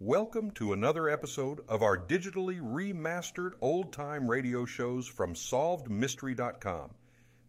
[0.00, 6.90] Welcome to another episode of our digitally remastered old time radio shows from SolvedMystery.com.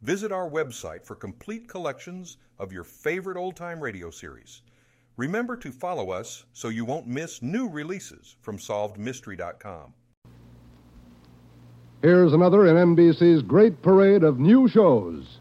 [0.02, 4.63] Visit our website for complete collections of your favorite old time radio series.
[5.15, 9.93] Remember to follow us so you won't miss new releases from SolvedMystery.com.
[12.02, 15.38] Here's another in NBC's great parade of new shows.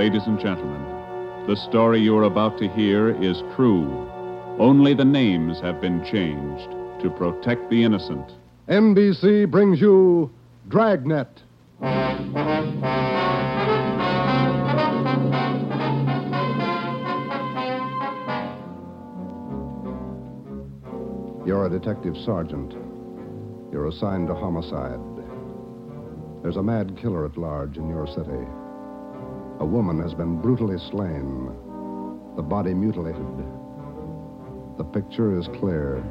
[0.00, 4.10] Ladies and gentlemen, the story you're about to hear is true.
[4.58, 6.70] Only the names have been changed
[7.02, 8.32] to protect the innocent.
[8.66, 10.30] NBC brings you
[10.68, 11.42] Dragnet.
[21.46, 22.72] You're a detective sergeant.
[23.70, 24.98] You're assigned to homicide.
[26.42, 28.46] There's a mad killer at large in your city.
[29.60, 31.46] A woman has been brutally slain,
[32.34, 33.26] the body mutilated.
[34.78, 36.02] The picture is clear.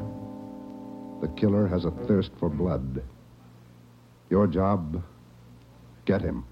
[1.21, 3.01] The killer has a thirst for blood.
[4.29, 5.01] Your job
[6.05, 6.45] get him.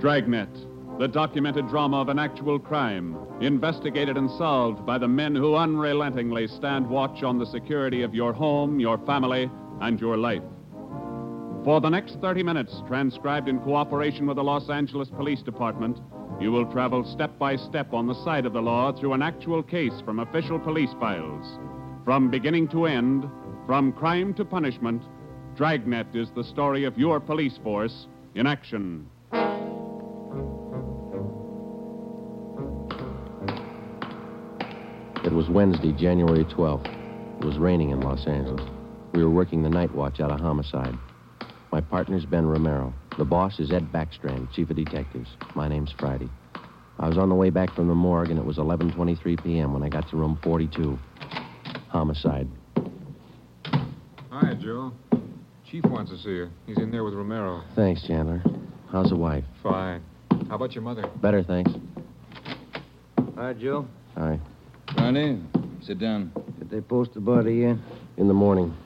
[0.00, 0.48] Dragnet,
[0.98, 6.48] the documented drama of an actual crime, investigated and solved by the men who unrelentingly
[6.48, 9.50] stand watch on the security of your home, your family,
[9.82, 10.42] and your life.
[11.64, 16.00] For the next 30 minutes, transcribed in cooperation with the Los Angeles Police Department,
[16.40, 19.62] you will travel step by step on the side of the law through an actual
[19.62, 21.60] case from official police files.
[22.04, 23.30] From beginning to end,
[23.64, 25.04] from crime to punishment,
[25.54, 29.06] Dragnet is the story of your police force in action.
[35.24, 37.38] It was Wednesday, January 12th.
[37.38, 38.68] It was raining in Los Angeles.
[39.12, 40.98] We were working the night watch out of homicide.
[41.72, 42.92] My partner's Ben Romero.
[43.16, 45.30] The boss is Ed Backstrand, chief of detectives.
[45.54, 46.28] My name's Friday.
[46.98, 49.72] I was on the way back from the morgue, and it was 11.23 p.m.
[49.72, 50.98] when I got to room 42.
[51.88, 52.46] Homicide.
[54.30, 54.92] Hi, Joe.
[55.70, 56.50] Chief wants to see you.
[56.66, 57.62] He's in there with Romero.
[57.74, 58.42] Thanks, Chandler.
[58.90, 59.44] How's the wife?
[59.62, 60.02] Fine.
[60.50, 61.08] How about your mother?
[61.22, 61.70] Better, thanks.
[63.36, 63.86] Hi, Joe.
[64.18, 64.38] Hi.
[64.98, 65.42] Ronnie,
[65.80, 66.32] sit down.
[66.58, 67.76] Did they post the body yet?
[68.18, 68.76] In the morning.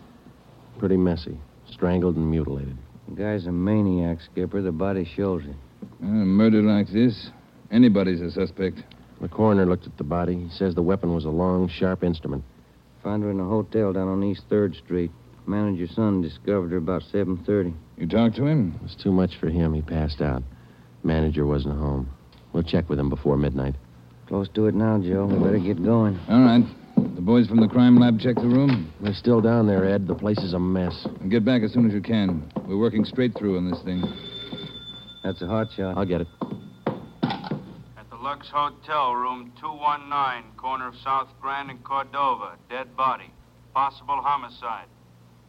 [0.79, 1.37] Pretty messy.
[1.77, 2.75] Strangled and mutilated.
[3.07, 4.63] The guy's a maniac, Skipper.
[4.63, 5.55] The body shows it.
[6.01, 7.29] A murder like this,
[7.71, 8.83] anybody's a suspect.
[9.21, 10.39] The coroner looked at the body.
[10.39, 12.45] He says the weapon was a long, sharp instrument.
[13.03, 15.11] Found her in a hotel down on East 3rd Street.
[15.45, 17.75] Manager's son discovered her about 7.30.
[17.99, 18.75] You talked to him?
[18.77, 19.75] It was too much for him.
[19.75, 20.43] He passed out.
[21.05, 22.09] Manager wasn't home.
[22.55, 23.75] We'll check with him before midnight.
[24.29, 25.27] Close to it now, Joe.
[25.27, 26.19] We better get going.
[26.31, 26.65] All right.
[27.27, 28.93] The boys from the crime lab check the room.
[29.01, 30.07] They're still down there, Ed.
[30.07, 31.09] The place is a mess.
[31.21, 32.49] And get back as soon as you can.
[32.69, 34.01] We're working straight through on this thing.
[35.25, 35.97] That's a hot shot.
[35.97, 36.29] I'll get it.
[37.25, 42.55] At the Lux Hotel, room 219, corner of South Grand and Cordova.
[42.71, 43.33] Dead body.
[43.75, 44.87] Possible homicide.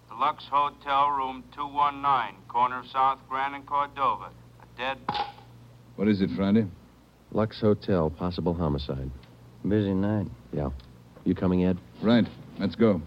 [0.10, 4.32] The Lux Hotel, room 219, corner of South Grand and Cordova.
[4.64, 4.98] A dead.
[5.96, 6.66] What is it, Friday?
[7.32, 9.12] Lux Hotel, possible homicide.
[9.64, 10.26] Busy night.
[10.52, 10.70] Yeah.
[11.28, 11.78] You coming, Ed?
[12.02, 12.26] Right.
[12.58, 13.02] Let's go.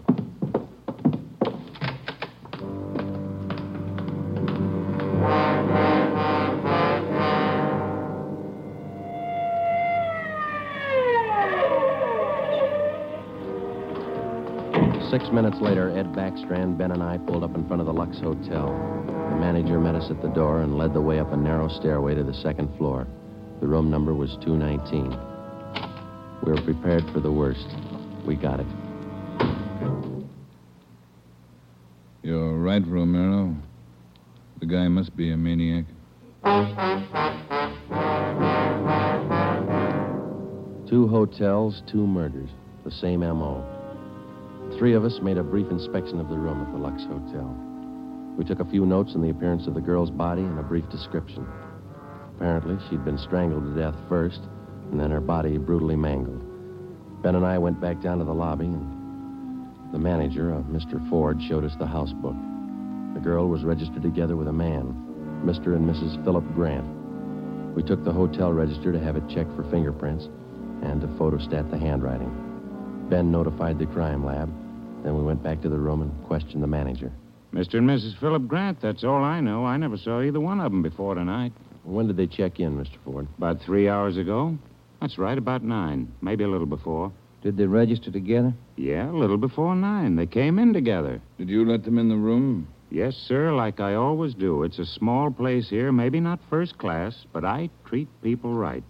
[15.09, 18.19] Six minutes later, Ed Backstrand, Ben, and I pulled up in front of the Lux
[18.19, 18.67] Hotel.
[19.31, 22.13] The manager met us at the door and led the way up a narrow stairway
[22.13, 23.07] to the second floor.
[23.61, 25.09] The room number was 219.
[26.45, 27.67] We were prepared for the worst.
[28.25, 28.67] We got it.
[32.23, 33.55] You're right, Romero.
[34.59, 35.85] The guy must be a maniac.
[40.87, 42.49] Two hotels, two murders.
[42.83, 43.65] The same M.O.
[44.77, 47.55] Three of us made a brief inspection of the room at the Lux Hotel.
[48.37, 50.87] We took a few notes on the appearance of the girl's body and a brief
[50.89, 51.47] description.
[52.35, 54.41] Apparently, she'd been strangled to death first,
[54.91, 56.50] and then her body brutally mangled.
[57.21, 61.07] Ben and I went back down to the lobby, and the manager, uh, Mr.
[61.09, 62.35] Ford, showed us the house book.
[63.13, 64.95] The girl was registered together with a man,
[65.45, 65.75] Mr.
[65.75, 66.23] and Mrs.
[66.23, 66.85] Philip Grant.
[67.75, 70.25] We took the hotel register to have it checked for fingerprints
[70.81, 73.07] and to photostat the handwriting.
[73.09, 74.49] Ben notified the crime lab.
[75.03, 77.11] Then we went back to the room and questioned the manager.
[77.53, 77.75] Mr.
[77.75, 78.17] and Mrs.
[78.19, 79.65] Philip Grant, that's all I know.
[79.65, 81.51] I never saw either one of them before tonight.
[81.83, 82.95] When did they check in, Mr.
[83.03, 83.27] Ford?
[83.37, 84.57] About three hours ago.
[85.01, 86.13] That's right, about nine.
[86.21, 87.11] Maybe a little before.
[87.41, 88.53] Did they register together?
[88.75, 90.15] Yeah, a little before nine.
[90.15, 91.19] They came in together.
[91.39, 92.67] Did you let them in the room?
[92.91, 94.61] Yes, sir, like I always do.
[94.61, 98.83] It's a small place here, maybe not first class, but I treat people right.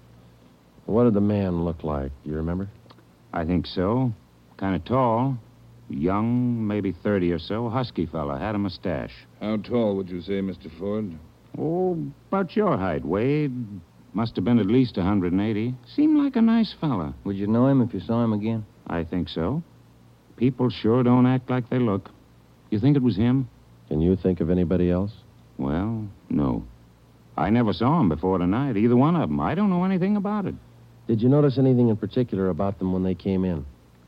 [0.86, 2.12] What did the man look like?
[2.26, 2.68] You remember?
[3.32, 4.12] I think so.
[4.58, 5.38] Kind of tall.
[5.88, 7.70] Young, maybe 30 or so.
[7.70, 8.38] Husky fella.
[8.38, 9.14] Had a mustache.
[9.40, 10.70] How tall would you say, Mr.
[10.78, 11.18] Ford?
[11.58, 11.98] Oh,
[12.28, 13.54] about your height, Wade.
[14.14, 15.76] Must have been at least 180.
[15.96, 17.14] Seemed like a nice fella.
[17.24, 18.66] Would you know him if you saw him again?
[18.88, 19.64] I think so.
[20.36, 22.10] People sure don't act like they look.
[22.70, 23.48] You think it was him?
[23.88, 25.12] Can you think of anybody else?
[25.58, 26.64] Well, no.
[27.38, 29.40] I never saw him before tonight, either one of them.
[29.40, 30.56] I don't know anything about it.
[31.08, 33.66] Did you notice anything in particular about them when they came in?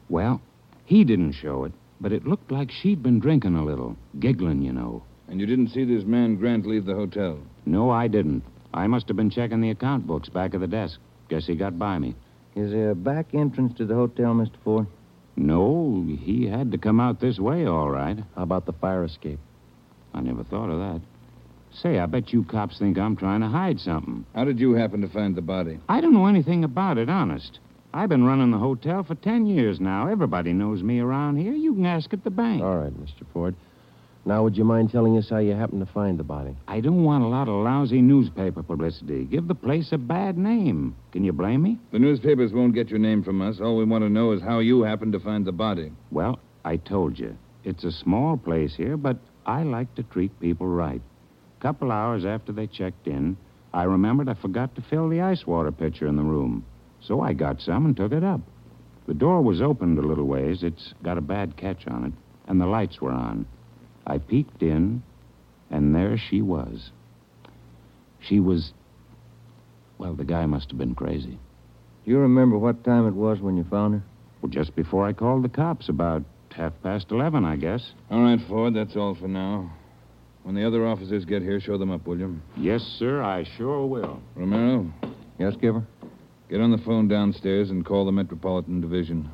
[0.10, 0.42] Well,
[0.86, 1.72] he didn't show it,
[2.02, 5.04] but it looked like she'd been drinking a little, giggling, you know.
[5.28, 7.40] And you didn't see this man Grant leave the hotel?
[7.66, 8.44] No, I didn't.
[8.74, 11.00] I must have been checking the account books back of the desk.
[11.30, 12.16] Guess he got by me.
[12.56, 14.56] Is there a back entrance to the hotel, Mr.
[14.64, 14.88] Ford?
[15.36, 18.18] No, he had to come out this way, all right.
[18.36, 19.40] How about the fire escape?
[20.14, 21.02] I never thought of that.
[21.72, 24.26] Say, I bet you cops think I'm trying to hide something.
[24.36, 25.80] How did you happen to find the body?
[25.90, 27.60] I don't know anything about it, honest.
[27.96, 30.08] I've been running the hotel for ten years now.
[30.08, 31.54] Everybody knows me around here.
[31.54, 32.62] You can ask at the bank.
[32.62, 33.26] All right, Mr.
[33.34, 33.56] Ford.
[34.26, 36.56] Now, would you mind telling us how you happened to find the body?
[36.66, 39.26] I don't want a lot of lousy newspaper publicity.
[39.26, 40.96] Give the place a bad name.
[41.12, 41.78] Can you blame me?
[41.92, 43.60] The newspapers won't get your name from us.
[43.60, 45.92] All we want to know is how you happened to find the body.
[46.10, 47.38] Well, I told you.
[47.66, 51.02] It's a small place here, but I like to treat people right.
[51.60, 53.36] A couple hours after they checked in,
[53.74, 56.66] I remembered I forgot to fill the ice water pitcher in the room.
[57.02, 58.40] So I got some and took it up.
[59.06, 60.64] The door was opened a little ways.
[60.64, 62.14] It's got a bad catch on it,
[62.48, 63.46] and the lights were on.
[64.06, 65.04] I peeked in,
[65.70, 66.92] and there she was.
[68.20, 68.74] She was.
[69.98, 71.38] Well, the guy must have been crazy.
[72.06, 74.04] Do you remember what time it was when you found her?
[74.42, 77.92] Well, just before I called the cops, about half past eleven, I guess.
[78.12, 79.72] All right, Ford, that's all for now.
[80.44, 82.42] When the other officers get here, show them up, will you?
[82.58, 84.22] Yes, sir, I sure will.
[84.36, 84.92] Romero,
[85.40, 85.86] Yes, Giver?
[86.50, 89.32] get on the phone downstairs and call the Metropolitan Division.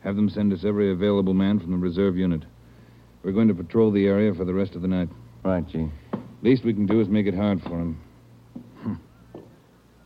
[0.00, 2.42] Have them send us every available man from the reserve unit.
[3.24, 5.08] We're going to patrol the area for the rest of the night.
[5.42, 5.88] Right, Chief.
[6.42, 7.98] Least we can do is make it hard for him.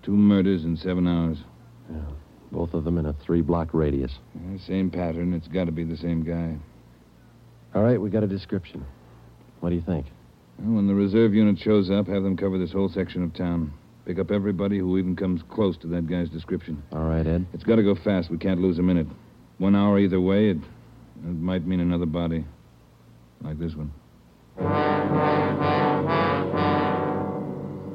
[0.05, 1.39] Two murders in seven hours.
[1.91, 1.99] Yeah,
[2.53, 4.13] Both of them in a three block radius.
[4.37, 5.35] Uh, Same pattern.
[5.35, 6.57] It's got to be the same guy.
[7.75, 8.87] All right, we got a description.
[9.61, 10.07] What do you think?
[10.59, 13.73] Well, when the reserve unit shows up, have them cover this whole section of town.
[14.07, 16.83] Pick up everybody who even comes close to that guy's description.
[16.93, 17.47] All right, Ed.
[17.53, 18.31] It's got to go fast.
[18.31, 19.09] We can't lose a minute.
[19.59, 22.45] One hour either way, it, it might mean another body.
[23.43, 23.93] Like this one.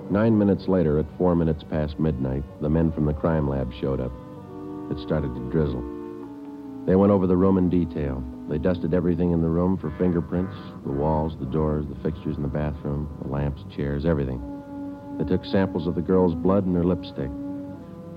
[0.09, 3.99] Nine minutes later, at four minutes past midnight, the men from the crime lab showed
[3.99, 4.11] up.
[4.91, 5.83] It started to drizzle.
[6.85, 8.23] They went over the room in detail.
[8.49, 10.55] They dusted everything in the room for fingerprints
[10.85, 14.41] the walls, the doors, the fixtures in the bathroom, the lamps, chairs, everything.
[15.17, 17.31] They took samples of the girl's blood and her lipstick.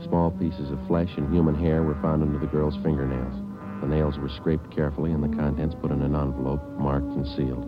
[0.05, 3.46] Small pieces of flesh and human hair were found under the girl's fingernails.
[3.81, 7.65] The nails were scraped carefully and the contents put in an envelope, marked and sealed.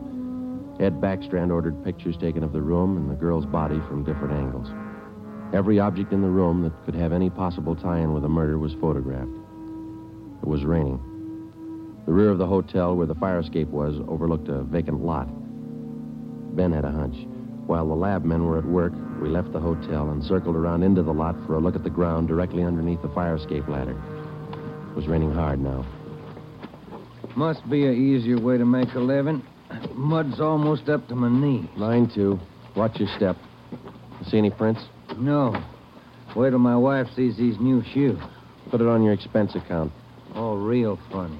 [0.81, 4.69] Ed Backstrand ordered pictures taken of the room and the girl's body from different angles.
[5.53, 8.59] Every object in the room that could have any possible tie in with the murder
[8.59, 9.33] was photographed.
[10.43, 11.01] It was raining.
[12.07, 15.29] The rear of the hotel where the fire escape was overlooked a vacant lot.
[16.55, 17.17] Ben had a hunch.
[17.67, 21.03] While the lab men were at work, we left the hotel and circled around into
[21.03, 24.01] the lot for a look at the ground directly underneath the fire escape ladder.
[24.91, 25.85] It was raining hard now.
[27.39, 29.45] Must be a easier way to make a living.
[29.95, 31.71] Mud's almost up to my knee.
[31.77, 32.37] Line two.
[32.75, 33.37] Watch your step.
[34.27, 34.81] See any prints?
[35.17, 35.55] No.
[36.35, 38.19] Wait till my wife sees these new shoes.
[38.73, 39.93] Put it on your expense account.
[40.35, 41.39] All real funny.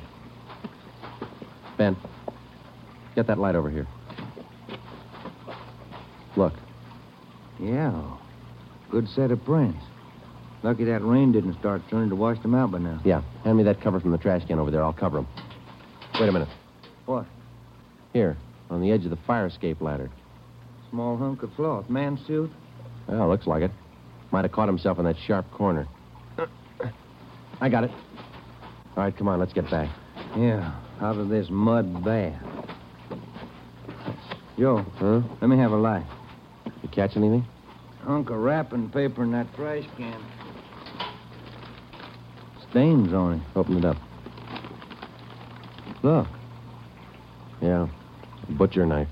[1.77, 1.97] Ben,
[3.17, 3.89] get that light over here.
[6.37, 6.53] Look,
[7.59, 8.01] Yeah.
[8.93, 9.83] Good set of prints.
[10.63, 13.01] Lucky that rain didn't start turning to wash them out by now.
[13.05, 14.85] yeah, hand me that cover from the trash can over there.
[14.85, 15.27] I'll cover them.
[16.21, 16.49] Wait a minute.
[17.07, 17.27] What?
[18.13, 18.37] Here,
[18.71, 20.11] on the edge of the fire escape ladder.
[20.91, 21.89] Small hunk of cloth.
[21.89, 22.51] Man suit?
[23.07, 23.71] Well, looks like it.
[24.31, 25.87] Might have caught himself in that sharp corner.
[27.61, 27.91] I got it.
[28.97, 29.89] All right, come on, let's get back.
[30.37, 30.73] Yeah.
[31.01, 32.43] Out of this mud bath.
[34.59, 35.21] Joe, Huh?
[35.41, 36.05] let me have a light.
[36.83, 37.47] You catch anything?
[38.05, 40.21] Hunk of wrapping paper in that trash can.
[42.71, 43.41] Stains on it.
[43.57, 43.97] Open it up.
[46.03, 46.27] Look.
[47.61, 47.89] Yeah,
[48.51, 49.09] butcher knife.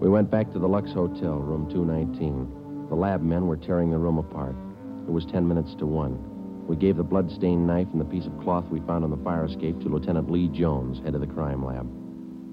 [0.00, 2.86] We went back to the Lux Hotel, room 219.
[2.88, 4.54] The lab men were tearing the room apart.
[5.08, 6.24] It was ten minutes to one.
[6.68, 9.44] We gave the blood-stained knife and the piece of cloth we found on the fire
[9.44, 11.90] escape to Lieutenant Lee Jones, head of the crime lab.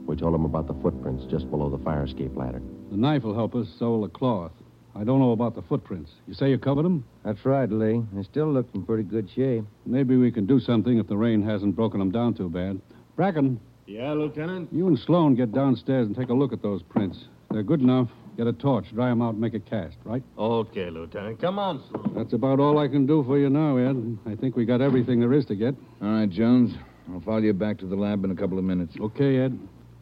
[0.08, 2.62] We told him about the footprints just below the fire escape ladder.
[2.89, 4.53] The knife will help us, so will the cloth.
[4.97, 6.11] I don't know about the footprints.
[6.27, 7.03] You say you covered them?
[7.25, 8.01] That's right, Lee.
[8.13, 9.65] They still look in pretty good shape.
[9.85, 12.79] Maybe we can do something if the rain hasn't broken them down too bad.
[13.17, 14.69] Bracken, Yeah, Lieutenant?
[14.71, 17.25] you and Sloan get downstairs and take a look at those prints.
[17.51, 18.09] They're good enough.
[18.37, 20.21] Get a torch, dry them out, and make a cast, right?
[20.37, 21.39] Okay, Lieutenant.
[21.39, 22.13] Come on, Sloan.
[22.15, 24.17] That's about all I can do for you now, Ed.
[24.25, 25.73] I think we got everything there is to get.
[26.01, 26.73] All right, Jones.
[27.13, 28.95] I'll follow you back to the lab in a couple of minutes.
[28.99, 29.57] Okay, Ed.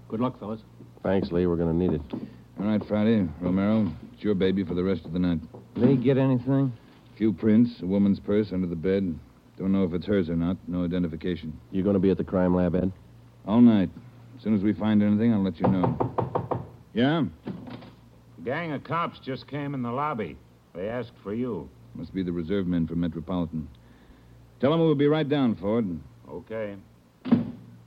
[0.07, 0.61] Good luck, fellas.
[1.03, 1.45] Thanks, Lee.
[1.45, 2.01] We're going to need it.
[2.59, 3.27] All right, Friday.
[3.41, 5.39] Romero, it's your baby for the rest of the night.
[5.75, 6.71] Lee, get anything?
[7.17, 9.17] Few prints, a woman's purse under the bed.
[9.57, 10.57] Don't know if it's hers or not.
[10.67, 11.59] No identification.
[11.71, 12.91] You're going to be at the crime lab, Ed?
[13.47, 13.89] All night.
[14.37, 16.65] As soon as we find anything, I'll let you know.
[16.93, 17.23] Yeah?
[17.45, 20.37] A Gang of cops just came in the lobby.
[20.73, 21.69] They asked for you.
[21.95, 23.67] Must be the reserve men from Metropolitan.
[24.59, 25.85] Tell them we'll be right down, Ford.
[26.29, 26.75] Okay.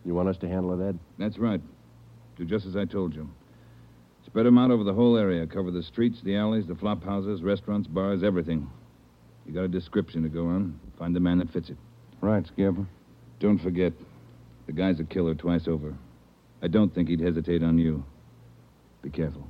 [0.04, 0.98] You want us to handle it, Ed?
[1.18, 1.60] That's right.
[2.36, 3.28] Do just as I told you.
[4.36, 5.46] Spread 'em out over the whole area.
[5.46, 8.68] Cover the streets, the alleys, the flop houses, restaurants, bars, everything.
[9.46, 10.78] You got a description to go on.
[10.98, 11.78] Find the man that fits it.
[12.20, 12.84] Right, Skipper.
[13.40, 13.94] Don't forget,
[14.66, 15.94] the guy's a killer twice over.
[16.60, 18.04] I don't think he'd hesitate on you.
[19.00, 19.48] Be careful.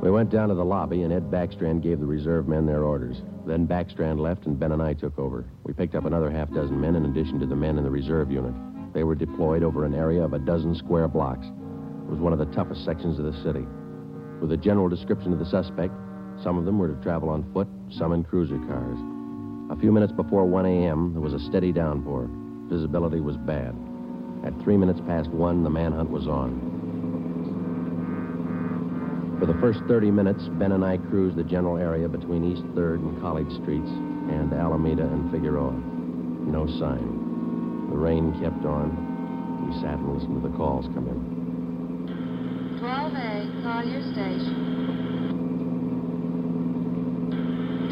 [0.00, 3.22] We went down to the lobby, and Ed Backstrand gave the reserve men their orders.
[3.44, 5.44] Then Backstrand left, and Ben and I took over.
[5.64, 8.30] We picked up another half dozen men in addition to the men in the reserve
[8.30, 8.54] unit.
[8.94, 11.46] They were deployed over an area of a dozen square blocks.
[11.46, 13.66] It was one of the toughest sections of the city.
[14.40, 15.92] With a general description of the suspect,
[16.42, 18.98] some of them were to travel on foot, some in cruiser cars.
[19.70, 22.28] A few minutes before 1 a.m., there was a steady downpour.
[22.68, 23.74] Visibility was bad.
[24.44, 26.72] At three minutes past one, the manhunt was on.
[29.40, 32.96] For the first 30 minutes, Ben and I cruised the general area between East 3rd
[32.96, 33.90] and College Streets
[34.30, 35.72] and Alameda and Figueroa.
[35.72, 37.23] No sign.
[37.94, 38.90] The rain kept on.
[39.62, 41.14] We sat and listened to the calls come in.
[42.82, 44.58] 12A, call your station.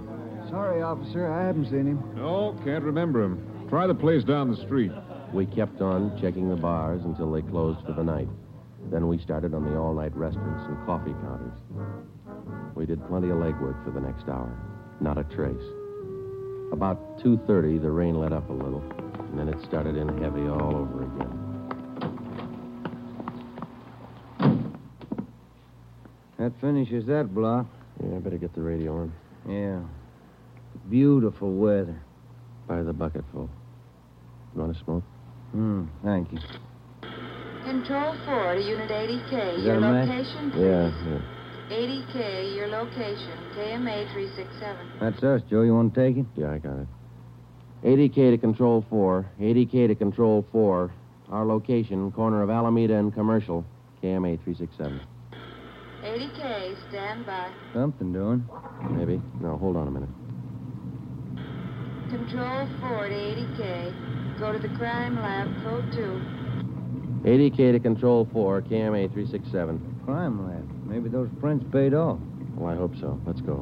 [0.50, 2.02] Sorry, officer, I haven't seen him.
[2.17, 3.67] No, can't remember him.
[3.69, 4.93] Try the place down the street.
[5.33, 8.28] We kept on checking the bars until they closed for the night.
[8.90, 11.52] Then we started on the all-night restaurants and coffee counters.
[12.75, 14.50] We did plenty of legwork for the next hour.
[15.00, 15.57] Not a trace.
[16.73, 18.83] About 2.30, the rain let up a little,
[19.19, 21.35] and then it started in heavy all over again.
[26.38, 27.67] That finishes that block.
[28.02, 29.12] Yeah, I better get the radio on.
[29.47, 29.81] Yeah.
[30.90, 32.00] Beautiful weather.
[32.66, 33.49] By the bucketful.
[34.54, 35.02] You want to smoke?
[35.52, 36.38] Hmm, thank you.
[37.64, 39.59] Control 4 to Unit 80K.
[39.59, 40.09] Is your that a match?
[40.09, 40.52] location?
[40.57, 41.21] Yeah, yeah.
[41.76, 43.33] 80K, your location.
[43.54, 44.76] KMA 367.
[45.00, 45.62] That's us, Joe.
[45.62, 46.26] You want to take it?
[46.37, 46.88] Yeah, I got it.
[47.85, 49.30] 80K to Control 4.
[49.40, 50.90] 80K to Control 4.
[51.30, 53.64] Our location, corner of Alameda and Commercial.
[54.02, 55.00] KMA 367.
[56.02, 57.50] 80K, stand by.
[57.75, 58.49] Something doing.
[58.90, 59.21] Maybe.
[59.40, 60.09] No, hold on a minute.
[62.11, 64.38] Control 4 to 80K.
[64.38, 66.23] Go to the crime lab, code 2.
[67.25, 68.62] 80K to Control 4.
[68.62, 70.00] KMA 367.
[70.07, 70.67] Crime lab.
[70.87, 72.19] Maybe those prints paid off.
[72.57, 73.21] Well, I hope so.
[73.27, 73.57] Let's go.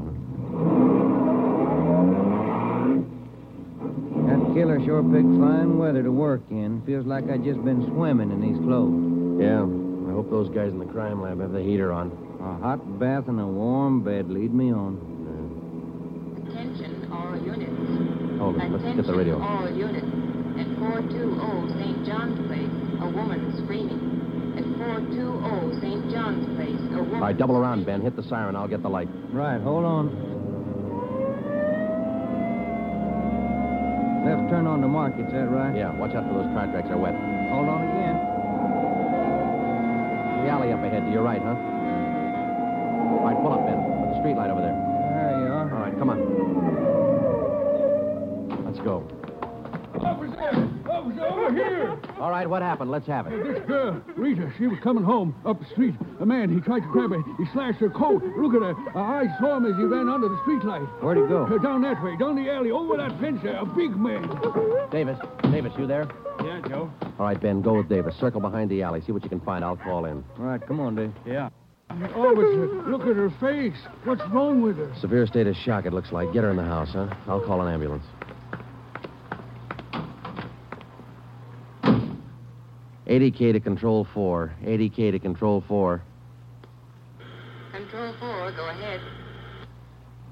[4.26, 6.82] That killer sure picked fine weather to work in.
[6.86, 9.42] Feels like I just been swimming in these clothes.
[9.42, 9.64] Yeah.
[10.08, 12.12] I hope those guys in the crime lab have the heater on.
[12.40, 15.14] A hot bath and a warm bed lead me on.
[16.46, 18.05] Attention all units.
[18.38, 18.68] Hold it.
[18.70, 19.40] Let's Attention get the radio.
[19.40, 20.06] all units.
[20.56, 22.06] At 420 St.
[22.06, 24.00] John's Place, a woman screaming.
[24.56, 26.10] At 420 St.
[26.12, 27.14] John's Place, a woman...
[27.14, 28.00] All right, double around, Ben.
[28.00, 28.56] Hit the siren.
[28.56, 29.08] I'll get the light.
[29.32, 30.08] Right, hold on.
[34.26, 35.70] Left turn on the market's that right?
[35.76, 36.88] Yeah, watch out for those car tracks.
[36.88, 37.14] They're wet.
[37.54, 38.16] Hold on again.
[40.42, 41.54] The alley up ahead to your right, huh?
[41.54, 43.78] All right, pull up, Ben.
[43.78, 44.55] Put the street light over
[48.86, 49.02] go.
[50.00, 50.68] Officer!
[50.88, 51.98] Officer, over here!
[52.20, 52.90] All right, what happened?
[52.90, 53.42] Let's have it.
[53.42, 55.94] This girl, Rita, she was coming home up the street.
[56.20, 57.20] A man, he tried to grab her.
[57.36, 58.22] He slashed her coat.
[58.36, 58.74] Look at her.
[58.94, 60.86] Uh, I saw him as he ran under the streetlight.
[61.02, 61.46] Where'd he go?
[61.46, 63.56] Uh, down that way, down the alley, over that fence there.
[63.56, 64.22] A big man.
[64.92, 65.18] Davis.
[65.50, 66.06] Davis, you there?
[66.44, 66.92] Yeah, Joe.
[67.18, 68.14] All right, Ben, go with Davis.
[68.20, 69.00] Circle behind the alley.
[69.00, 69.64] See what you can find.
[69.64, 70.22] I'll call in.
[70.38, 71.12] All right, come on, Dave.
[71.26, 71.48] Yeah.
[71.90, 73.78] Officer, look at her face.
[74.04, 74.92] What's wrong with her?
[75.00, 76.32] Severe state of shock, it looks like.
[76.32, 77.08] Get her in the house, huh?
[77.26, 78.04] I'll call an ambulance.
[83.06, 84.52] Eighty K to control four.
[84.64, 86.02] Eighty K to control four.
[87.72, 89.00] Control 4, go ahead.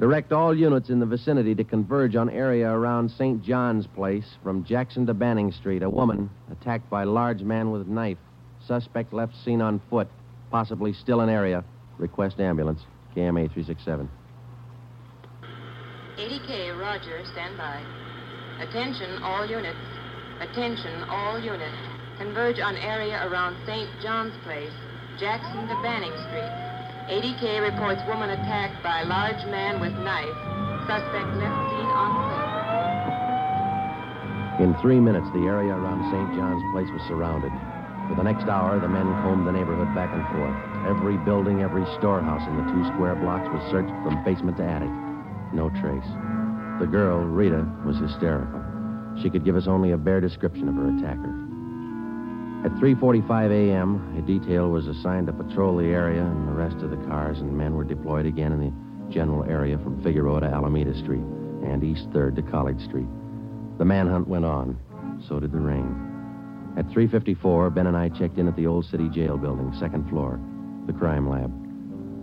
[0.01, 3.43] Direct all units in the vicinity to converge on area around St.
[3.43, 5.83] John's Place from Jackson to Banning Street.
[5.83, 8.19] A woman attacked by large man with knife.
[8.67, 10.09] Suspect left seen on foot,
[10.51, 11.63] possibly still in area.
[11.99, 12.81] Request ambulance.
[13.15, 14.11] KMA 367.
[16.17, 17.83] 80K, Roger, stand by.
[18.61, 19.79] Attention, all units.
[20.41, 21.94] Attention, all units.
[22.19, 23.91] Converge on area around St.
[24.01, 24.71] John's Place,
[25.19, 26.53] Jackson to Banning Street.
[27.11, 30.39] 80K reports woman attacked by large man with knife.
[30.87, 32.47] Suspect left seen on foot.
[34.63, 36.39] In three minutes, the area around St.
[36.39, 37.51] John's Place was surrounded.
[38.09, 40.55] For the next hour, the men combed the neighborhood back and forth.
[40.87, 44.93] Every building, every storehouse in the two square blocks was searched from basement to attic.
[45.53, 46.07] No trace.
[46.79, 48.63] The girl, Rita, was hysterical.
[49.21, 51.54] She could give us only a bare description of her attacker.
[52.65, 56.89] At 3:45 a.m., a detail was assigned to patrol the area and the rest of
[56.89, 60.95] the cars, and men were deployed again in the general area from Figueroa to Alameda
[60.95, 61.21] Street
[61.63, 63.07] and East 3rd to College Street.
[63.77, 64.79] The manhunt went on.
[65.29, 65.95] So did the rain.
[66.79, 70.41] At 3:54, Ben and I checked in at the old city jail building, second floor,
[70.87, 71.53] the crime lab.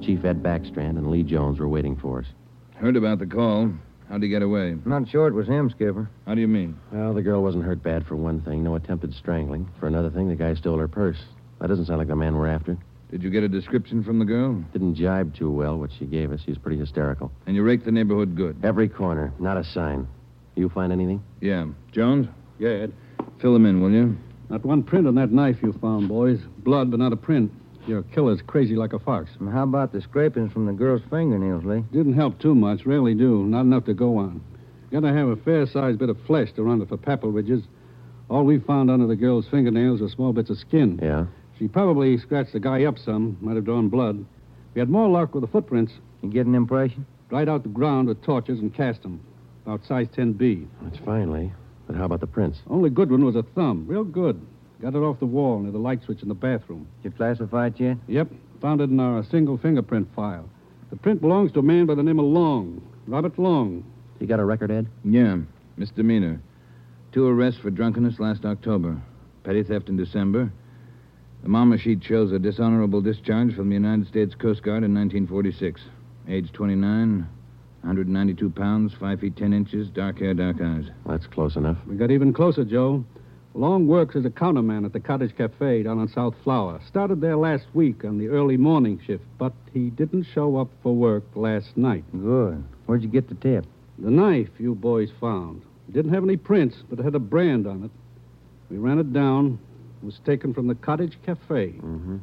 [0.02, 2.26] Chief Ed Backstrand and Lee Jones were waiting for us.
[2.78, 3.70] Heard about the call.
[4.12, 4.76] How'd he get away?
[4.84, 6.10] Not sure it was him, Skipper.
[6.28, 6.78] How do you mean?
[6.92, 8.62] Well, the girl wasn't hurt bad for one thing.
[8.62, 9.70] No attempted strangling.
[9.80, 11.20] For another thing, the guy stole her purse.
[11.62, 12.78] That doesn't sound like the man we're after.
[13.10, 14.62] Did you get a description from the girl?
[14.74, 16.42] Didn't jibe too well what she gave us.
[16.44, 17.32] She was pretty hysterical.
[17.46, 18.58] And you raked the neighborhood good?
[18.66, 19.32] Every corner.
[19.40, 20.10] Not a sign.
[20.56, 21.24] You find anything?
[21.40, 21.68] Yeah.
[21.94, 22.28] Jones?
[22.60, 22.94] Yeah, Ed.
[23.40, 24.18] Fill them in, will you?
[24.50, 26.42] Not one print on that knife you found, boys.
[26.58, 27.50] Blood, but not a print.
[27.88, 29.32] Your killer's crazy like a fox.
[29.52, 31.84] How about the scrapings from the girl's fingernails, Lee?
[31.92, 32.86] Didn't help too much.
[32.86, 33.44] Rarely do.
[33.46, 34.42] Not enough to go on.
[34.92, 37.64] Gotta have a fair-sized bit of flesh to run it for papillary ridges.
[38.30, 41.00] All we found under the girl's fingernails were small bits of skin.
[41.02, 41.26] Yeah?
[41.58, 43.38] She probably scratched the guy up some.
[43.42, 44.26] Might have drawn blood.
[44.74, 45.94] We had more luck with the footprints.
[46.22, 47.06] You get an impression?
[47.30, 49.22] Dried out the ground with torches and cast them.
[49.66, 50.68] About size 10B.
[50.84, 51.52] That's fine, Lee.
[51.88, 52.60] But how about the prints?
[52.70, 53.86] Only good one was a thumb.
[53.88, 54.46] Real good.
[54.82, 56.88] Got it off the wall near the light switch in the bathroom.
[57.04, 57.98] Did you classify it yet?
[58.08, 58.30] Yep.
[58.62, 60.50] Found it in our single fingerprint file.
[60.90, 62.82] The print belongs to a man by the name of Long.
[63.06, 63.84] Robert Long.
[64.20, 64.88] You got a record, Ed?
[65.04, 65.38] Yeah.
[65.78, 66.42] Misdemeanor.
[67.12, 69.00] Two arrests for drunkenness last October.
[69.44, 70.52] Petty theft in December.
[71.44, 75.82] The mama sheet shows a dishonorable discharge from the United States Coast Guard in 1946.
[76.28, 77.28] Age 29,
[77.82, 80.86] 192 pounds, 5 feet 10 inches, dark hair, dark eyes.
[81.06, 81.78] That's close enough.
[81.88, 83.04] We got even closer, Joe.
[83.54, 86.80] Long works as a counterman at the Cottage Cafe down on South Flower.
[86.88, 90.96] Started there last week on the early morning shift, but he didn't show up for
[90.96, 92.06] work last night.
[92.14, 92.64] Good.
[92.86, 93.66] Where'd you get the tip?
[94.00, 95.64] The knife you boys found.
[95.90, 97.92] It didn't have any prints, but it had a brand on it.
[98.70, 99.60] We ran it down.
[100.02, 101.74] It was taken from the Cottage Cafe.
[101.74, 102.18] Mm-hmm.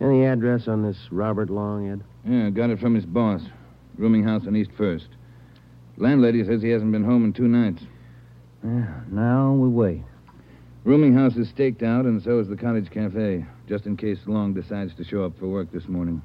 [0.00, 2.02] Any address on this Robert Long, Ed?
[2.26, 3.42] Yeah, got it from his boss.
[3.98, 5.08] Rooming house on East First.
[5.98, 7.82] Landlady says he hasn't been home in two nights.
[8.64, 10.02] Yeah, now we wait.
[10.82, 14.54] Rooming house is staked out, and so is the Cottage Cafe, just in case Long
[14.54, 16.22] decides to show up for work this morning.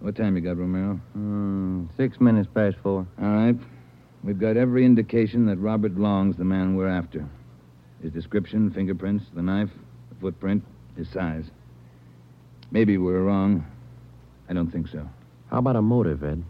[0.00, 1.00] What time you got, Romero?
[1.16, 3.06] Mm, six minutes past four.
[3.22, 3.54] All right.
[4.24, 7.28] We've got every indication that Robert Long's the man we're after.
[8.02, 9.70] His description, fingerprints, the knife,
[10.08, 10.64] the footprint,
[10.96, 11.44] his size.
[12.72, 13.64] Maybe we're wrong.
[14.48, 15.08] I don't think so.
[15.48, 16.42] How about a motive, Ed?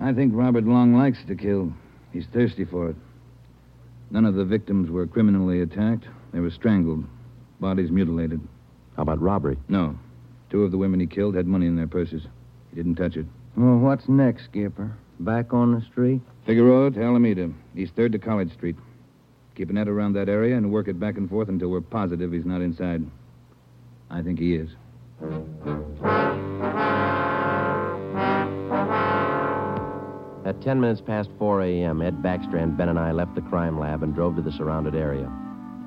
[0.00, 1.72] I think Robert Long likes to kill.
[2.12, 2.96] He's thirsty for it.
[4.10, 6.06] None of the victims were criminally attacked.
[6.32, 7.04] They were strangled,
[7.60, 8.40] bodies mutilated.
[8.96, 9.56] How about robbery?
[9.68, 9.98] No.
[10.50, 12.22] Two of the women he killed had money in their purses.
[12.70, 13.26] He didn't touch it.
[13.56, 14.92] Well, what's next, Skipper?
[15.20, 16.20] Back on the street?
[16.46, 18.76] Figueroa to Alameda, East 3rd to College Street.
[19.54, 22.32] Keep a net around that area and work it back and forth until we're positive
[22.32, 23.04] he's not inside.
[24.10, 24.70] I think he is.
[30.44, 34.02] At 10 minutes past 4 a.m., Ed Backstrand, Ben, and I left the crime lab
[34.02, 35.30] and drove to the surrounded area.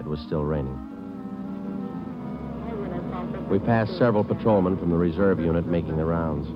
[0.01, 0.73] It was still raining.
[3.51, 6.47] We passed several patrolmen from the reserve unit making the rounds.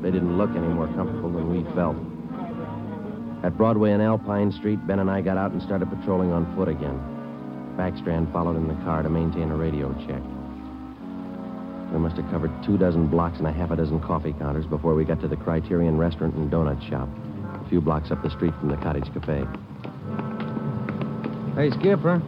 [0.00, 1.96] They didn't look any more comfortable than we felt.
[3.44, 6.68] At Broadway and Alpine Street, Ben and I got out and started patrolling on foot
[6.68, 6.98] again.
[7.76, 10.22] Backstrand followed in the car to maintain a radio check.
[11.92, 14.94] We must have covered two dozen blocks and a half a dozen coffee counters before
[14.94, 17.10] we got to the Criterion Restaurant and Donut Shop,
[17.62, 19.44] a few blocks up the street from the Cottage Cafe.
[21.56, 22.22] Hey, Skipper.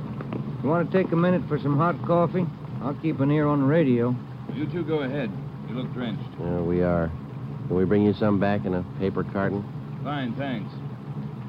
[0.62, 2.46] You want to take a minute for some hot coffee?
[2.82, 4.14] I'll keep an ear on the radio.
[4.54, 5.30] You two go ahead.
[5.68, 6.22] You look drenched.
[6.40, 7.10] Yeah, we are.
[7.66, 9.64] Can we bring you some back in a paper carton?
[10.02, 10.72] Fine, thanks.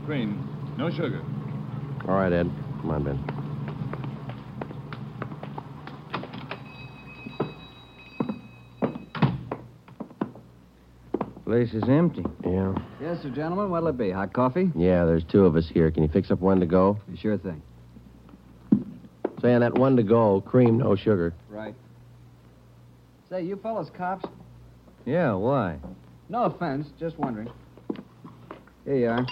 [0.06, 0.44] Cream.
[0.78, 1.22] No sugar.
[2.08, 2.52] All right, Ed.
[2.82, 3.38] Come on, Ben.
[11.46, 12.26] Place is empty.
[12.46, 12.76] Yeah.
[13.02, 13.70] Yes, sir, gentlemen.
[13.70, 14.12] What'll it be?
[14.12, 14.70] Hot coffee?
[14.76, 15.90] Yeah, there's two of us here.
[15.92, 17.00] Can you fix up one to go?
[17.16, 17.62] Sure thing.
[19.42, 21.34] Say, on that one to go, cream, no sugar.
[21.50, 21.76] Right.
[23.30, 24.26] Say, you fellas cops?
[25.06, 25.78] Yeah, why?
[26.30, 27.50] No offense, just wondering.
[28.86, 29.26] Here you are.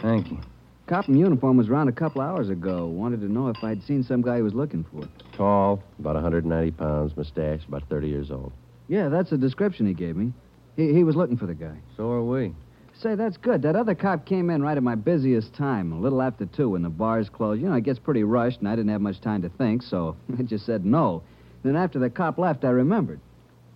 [0.00, 0.38] Thank you.
[0.86, 2.86] Cop in uniform was around a couple hours ago.
[2.86, 5.06] Wanted to know if I'd seen some guy he was looking for.
[5.36, 8.52] Tall, about 190 pounds, mustache, about 30 years old.
[8.88, 10.32] Yeah, that's the description he gave me.
[10.76, 11.76] He, he was looking for the guy.
[11.96, 12.54] So are we.
[13.00, 13.62] Say, that's good.
[13.62, 16.82] That other cop came in right at my busiest time, a little after two, when
[16.82, 17.62] the bars closed.
[17.62, 20.16] You know, it gets pretty rushed, and I didn't have much time to think, so
[20.38, 21.22] I just said no.
[21.62, 23.20] Then after the cop left, I remembered.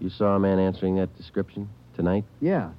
[0.01, 2.25] You saw a man answering that description tonight?
[2.41, 2.71] Yeah.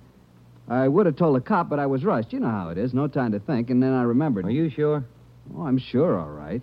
[0.67, 2.33] I would have told the cop, but I was rushed.
[2.33, 2.93] You know how it is.
[2.93, 4.45] No time to think, and then I remembered.
[4.45, 5.05] Are you sure?
[5.55, 6.61] Oh, I'm sure, all right.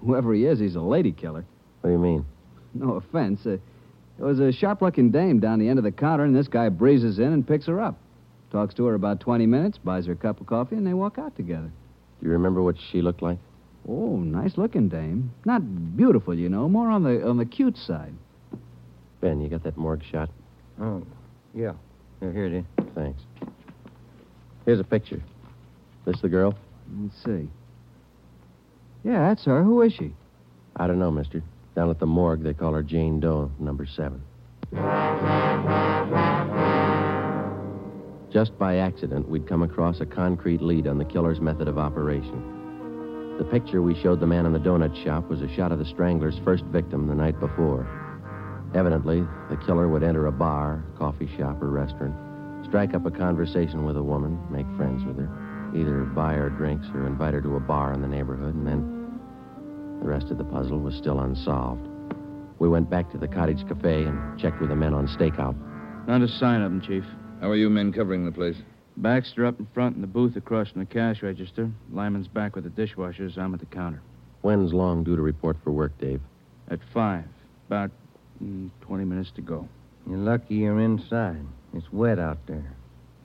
[0.00, 1.44] Whoever he is, he's a lady killer.
[1.80, 2.24] What do you mean?
[2.74, 3.40] No offense.
[3.44, 3.56] Uh,
[4.18, 7.18] there was a sharp-looking dame down the end of the counter, and this guy breezes
[7.18, 7.98] in and picks her up.
[8.52, 11.16] Talks to her about 20 minutes, buys her a cup of coffee, and they walk
[11.16, 11.72] out together.
[12.20, 13.38] Do you remember what she looked like?
[13.88, 15.32] Oh, nice-looking dame.
[15.46, 16.68] Not beautiful, you know.
[16.68, 18.12] More on the on the cute side.
[19.22, 20.28] Ben, you got that morgue shot?
[20.78, 21.02] Oh,
[21.54, 21.72] yeah.
[22.20, 22.64] Here, here it is.
[22.94, 23.22] Thanks.
[24.66, 25.22] Here's a picture.
[26.04, 26.54] This the girl?
[27.00, 27.48] Let's see.
[29.02, 29.64] Yeah, that's her.
[29.64, 30.14] Who is she?
[30.76, 31.42] I don't know, mister.
[31.74, 34.22] Down at the morgue, they call her Jane Doe, number seven.
[38.32, 43.36] Just by accident, we'd come across a concrete lead on the killer's method of operation.
[43.36, 45.84] The picture we showed the man in the donut shop was a shot of the
[45.84, 47.86] strangler's first victim the night before.
[48.74, 52.14] Evidently, the killer would enter a bar, coffee shop, or restaurant,
[52.64, 55.28] strike up a conversation with a woman, make friends with her,
[55.76, 59.98] either buy her drinks or invite her to a bar in the neighborhood, and then
[60.00, 61.86] the rest of the puzzle was still unsolved.
[62.58, 65.56] We went back to the cottage cafe and checked with the men on stakeout.
[66.08, 67.04] Not a sign of him, Chief.
[67.42, 68.54] How are you men covering the place?
[68.96, 71.68] Baxter up in front in the booth across from the cash register.
[71.92, 73.36] Lyman's back with the dishwashers.
[73.36, 74.00] I'm at the counter.
[74.42, 76.20] When's Long due to report for work, Dave?
[76.68, 77.24] At five.
[77.66, 77.90] About
[78.40, 79.68] mm, 20 minutes to go.
[80.08, 81.44] You're lucky you're inside.
[81.74, 82.76] It's wet out there.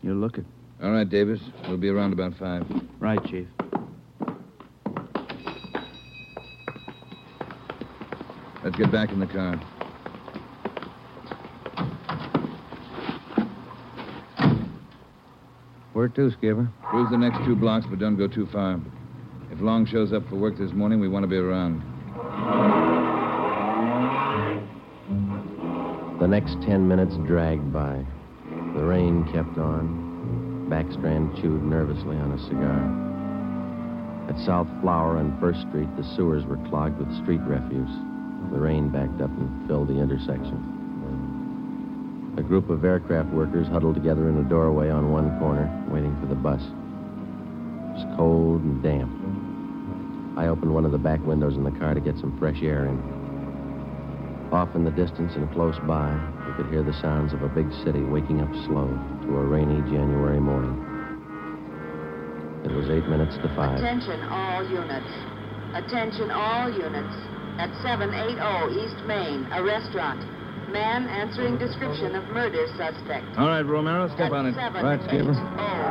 [0.02, 0.46] You look it.
[0.82, 1.40] All right, Davis.
[1.68, 2.66] We'll be around about five.
[3.00, 3.48] Right, Chief.
[8.64, 9.62] Let's get back in the car.
[15.98, 16.72] Where to, Skipper?
[16.84, 18.80] Cruise the next two blocks, but don't go too far.
[19.52, 21.82] If Long shows up for work this morning, we want to be around.
[26.20, 28.06] The next ten minutes dragged by.
[28.76, 30.68] The rain kept on.
[30.70, 34.30] Backstrand chewed nervously on a cigar.
[34.30, 37.90] At South Flower and First Street, the sewers were clogged with street refuse.
[38.52, 40.77] The rain backed up and filled the intersection.
[42.38, 46.28] A group of aircraft workers huddled together in a doorway on one corner, waiting for
[46.28, 46.62] the bus.
[46.62, 49.10] It was cold and damp.
[50.38, 52.86] I opened one of the back windows in the car to get some fresh air
[52.86, 53.02] in.
[54.54, 56.14] Off in the distance and close by,
[56.46, 58.86] we could hear the sounds of a big city waking up slow
[59.26, 60.78] to a rainy January morning.
[62.64, 63.82] It was eight minutes to five.
[63.82, 65.10] Attention all units.
[65.74, 67.18] Attention all units.
[67.58, 70.37] At 780 East Main, a restaurant.
[70.72, 73.38] Man answering description of murder suspect.
[73.38, 74.56] All right, Romero, step At on it.
[74.56, 75.32] 780 Right, Skipper.
[75.32, 75.84] East Main, a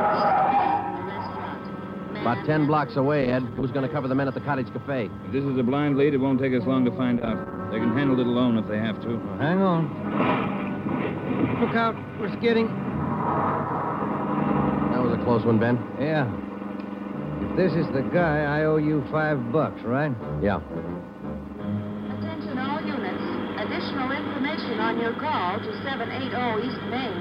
[1.07, 2.13] restaurant.
[2.13, 3.41] Man About ten blocks away, Ed.
[3.57, 5.09] Who's going to cover the men at the Cottage Cafe?
[5.25, 7.71] If this is a blind lead, it won't take us long to find out.
[7.71, 9.17] They can handle it alone if they have to.
[9.41, 9.89] Hang on.
[11.59, 11.95] Look out.
[12.19, 12.67] We're skidding.
[14.93, 15.77] That was a close one, Ben.
[15.99, 16.29] Yeah.
[17.49, 20.11] If this is the guy, I owe you five bucks, right?
[20.41, 20.59] Yeah.
[24.67, 27.15] Information on your call to 780 East Main.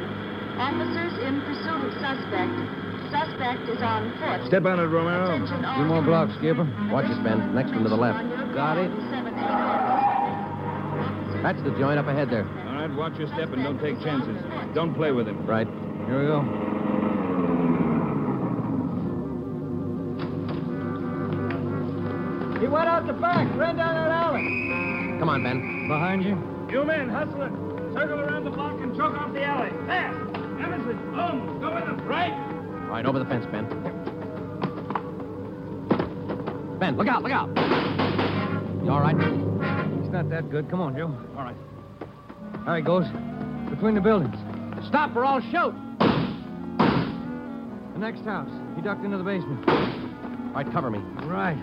[0.59, 2.54] Officers in pursuit of suspect.
[3.11, 4.46] Suspect is on foot.
[4.48, 5.35] Step on it, Romero.
[5.37, 6.09] Attention all Two more units.
[6.11, 6.66] blocks, Skipper.
[6.90, 7.54] Watch it, Ben.
[7.54, 8.18] Next one to the left.
[8.54, 8.90] Got it.
[11.42, 12.42] That's the joint up ahead there.
[12.66, 14.37] All right, watch your step and don't take chances.
[14.74, 15.46] Don't play with him.
[15.46, 15.68] Right.
[16.09, 16.42] Here we go.
[22.61, 25.18] He went out the back, ran down that alley.
[25.20, 25.87] Come on, Ben.
[25.88, 26.56] Behind you?
[26.68, 27.52] You men, hustle it.
[27.94, 29.70] Circle around the block and choke off the alley.
[29.87, 30.18] Fast.
[30.37, 32.07] Emerson, Holmes, go with them.
[32.07, 32.33] Right.
[32.33, 33.66] All right, over the fence, Ben.
[36.79, 37.48] Ben, look out, look out.
[38.85, 39.16] You all right?
[40.00, 40.68] He's not that good.
[40.68, 41.16] Come on, Joe.
[41.37, 41.57] All right.
[42.66, 43.07] There he goes.
[43.70, 44.37] Between the buildings.
[44.87, 45.74] Stop or I'll shoot.
[47.92, 48.50] The next house.
[48.74, 49.68] He ducked into the basement.
[49.68, 50.98] All right, cover me.
[51.24, 51.57] Right.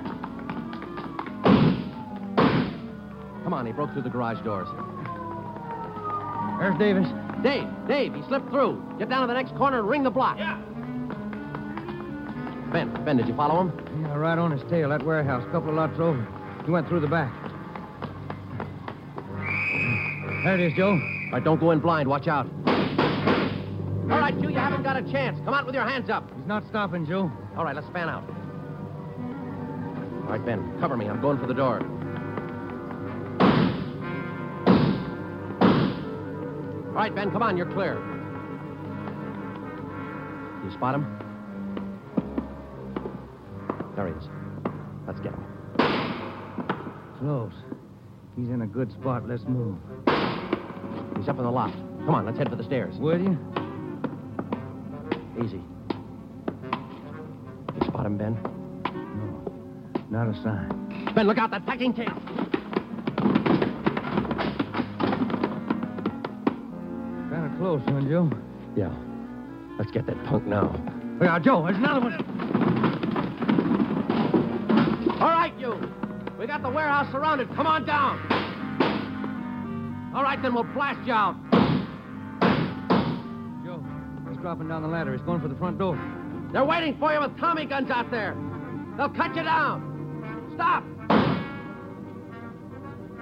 [3.53, 4.67] Come on, he broke through the garage doors.
[6.57, 7.07] There's Davis.
[7.43, 8.81] Dave, Dave, he slipped through.
[8.97, 10.39] Get down to the next corner and ring the block.
[10.39, 10.59] Yeah.
[12.71, 14.01] Ben, Ben, did you follow him?
[14.01, 14.89] Yeah, right on his tail.
[14.89, 16.27] That warehouse, a couple of lots over.
[16.65, 17.31] He went through the back.
[20.43, 20.93] There it is, Joe.
[20.93, 22.09] All right, don't go in blind.
[22.09, 22.47] Watch out.
[22.65, 25.37] All right, you, you haven't got a chance.
[25.45, 26.27] Come out with your hands up.
[26.35, 27.31] He's not stopping, Joe.
[27.55, 28.23] All right, let's fan out.
[30.23, 31.07] All right, Ben, cover me.
[31.07, 31.87] I'm going for the door.
[36.93, 37.58] All right, Ben, come on.
[37.58, 37.95] You're clear.
[40.63, 41.08] You spot him?
[43.95, 44.29] There he is.
[45.08, 45.43] Let's get him.
[47.17, 47.53] Close.
[48.38, 49.27] He's in a good spot.
[49.27, 49.75] Let's move.
[51.17, 51.73] He's up in the loft.
[52.06, 52.95] Come on, let's head for the stairs.
[52.99, 53.39] Will you?
[55.43, 55.63] Easy.
[57.73, 58.38] You spot him, Ben?
[58.84, 60.12] No.
[60.12, 61.13] Not a sign.
[61.15, 62.10] Ben, look out, that packing tape.
[67.79, 68.29] Kind of close, huh, Joe?
[68.75, 68.93] Yeah.
[69.79, 70.75] Let's get that punk now.
[71.21, 72.13] Yeah, Joe, there's another one.
[75.19, 75.79] All right, you.
[76.38, 77.47] We got the warehouse surrounded.
[77.55, 78.19] Come on down.
[80.15, 81.36] All right, then we'll blast you out.
[83.65, 83.83] Joe,
[84.29, 85.13] he's dropping down the ladder.
[85.13, 85.99] He's going for the front door.
[86.51, 88.36] They're waiting for you with Tommy guns out there.
[88.97, 90.51] They'll cut you down.
[90.53, 90.83] Stop.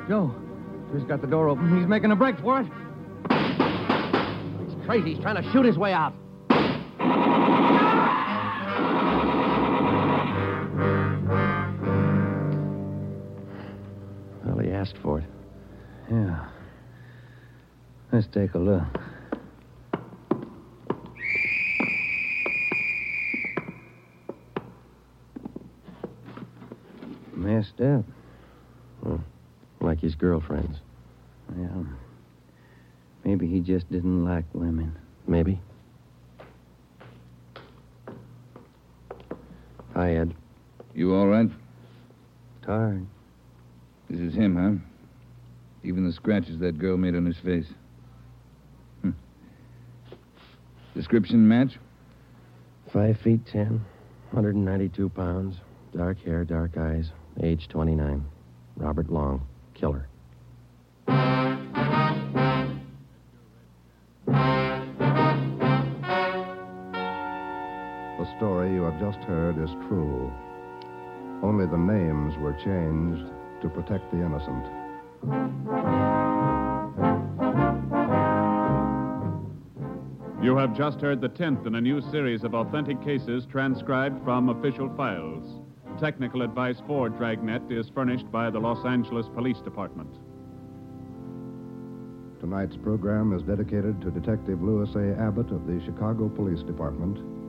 [0.10, 0.36] Joe,
[0.94, 1.80] he's got the door open.
[1.80, 2.68] He's making a break for it.
[4.86, 5.14] Crazy.
[5.14, 6.14] He's trying to shoot his way out.
[14.44, 15.26] Well, he asked for it.
[16.10, 16.46] Yeah.
[18.12, 18.84] Let's take a look.
[27.34, 28.04] Messed up.
[29.04, 29.24] Well,
[29.80, 30.80] like his girlfriends.
[31.58, 31.84] Yeah.
[33.32, 34.94] Maybe he just didn't like women.
[35.26, 35.62] Maybe.
[39.94, 40.36] Hi, Ed.
[40.94, 41.50] You all right?
[42.66, 43.08] Tired.
[44.10, 44.86] This is him, huh?
[45.88, 47.68] Even the scratches that girl made on his face.
[49.02, 49.12] Hmm.
[50.94, 51.80] Description match?
[52.92, 53.86] Five feet ten,
[54.32, 55.56] 192 pounds,
[55.96, 58.26] dark hair, dark eyes, age 29.
[58.76, 60.10] Robert Long, killer.
[69.02, 70.32] Just heard is true.
[71.42, 73.26] Only the names were changed
[73.64, 74.64] to protect the innocent.
[80.44, 84.50] You have just heard the 10th in a new series of authentic cases transcribed from
[84.50, 85.62] official files.
[86.00, 90.16] Technical advice for Dragnet is furnished by the Los Angeles Police Department.
[92.40, 95.20] Tonight's program is dedicated to Detective Louis A.
[95.20, 97.41] Abbott of the Chicago Police Department,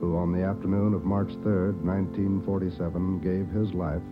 [0.00, 4.02] who on the afternoon of March 3rd, 1947, gave his life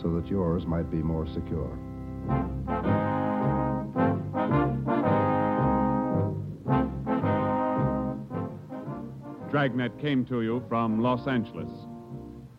[0.00, 1.78] so that yours might be more secure.
[9.50, 11.68] Dragnet came to you from Los Angeles.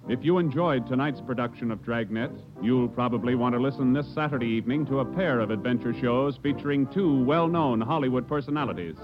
[0.08, 4.86] If you enjoyed tonight's production of Dragnet, you'll probably want to listen this Saturday evening
[4.88, 8.98] to a pair of adventure shows featuring two well known Hollywood personalities.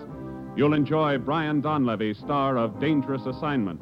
[0.60, 3.80] You'll enjoy Brian Donlevy, star of Dangerous Assignment.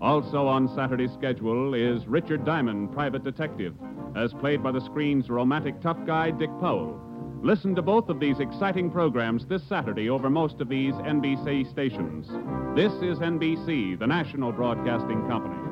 [0.00, 3.74] Also on Saturday's schedule is Richard Diamond, Private Detective,
[4.16, 6.98] as played by the screen's romantic tough guy, Dick Powell.
[7.42, 12.26] Listen to both of these exciting programs this Saturday over most of these NBC stations.
[12.74, 15.71] This is NBC, the national broadcasting company.